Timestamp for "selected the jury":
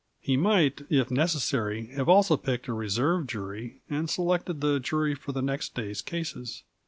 4.09-5.13